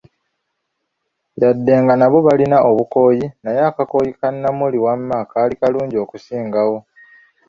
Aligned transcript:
Yadde 1.41 1.73
nga 1.81 1.93
nabo 1.97 2.17
balina 2.27 2.57
obukooyi, 2.69 3.25
naye 3.43 3.61
akakooyi 3.71 4.11
ka 4.19 4.27
Namuli 4.41 4.77
wama 4.85 5.17
kaali 5.31 5.53
kalungi 5.61 5.97
okusingawo! 6.03 6.77